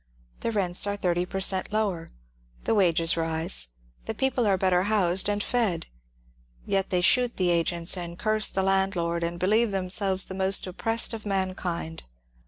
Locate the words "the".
0.39-0.51, 2.63-2.73, 4.07-4.15, 7.37-7.51, 8.49-8.63, 10.25-10.33